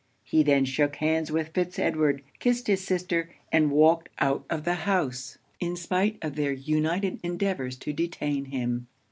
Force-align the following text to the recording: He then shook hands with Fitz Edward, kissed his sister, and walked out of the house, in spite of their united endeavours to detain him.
He 0.23 0.41
then 0.41 0.65
shook 0.65 0.95
hands 0.95 1.31
with 1.31 1.49
Fitz 1.49 1.77
Edward, 1.77 2.23
kissed 2.39 2.65
his 2.65 2.83
sister, 2.83 3.29
and 3.51 3.69
walked 3.69 4.09
out 4.17 4.43
of 4.49 4.63
the 4.63 4.73
house, 4.73 5.37
in 5.59 5.75
spite 5.75 6.17
of 6.23 6.35
their 6.35 6.53
united 6.53 7.19
endeavours 7.21 7.77
to 7.77 7.93
detain 7.93 8.45
him. 8.45 8.87